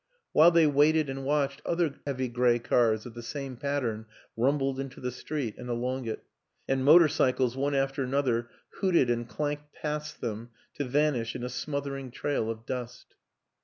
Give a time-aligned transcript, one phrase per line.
[0.31, 4.99] While they waited and watched other heavy gray cars of the same pattern rumbled into
[4.99, 6.23] the street and along it;
[6.67, 11.49] and motor cycles one after another hooted and clanked past them to vanish in a
[11.49, 13.13] smothering trail of dust.